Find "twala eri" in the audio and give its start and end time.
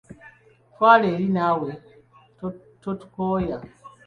0.71-1.27